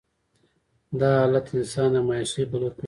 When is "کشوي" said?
2.73-2.79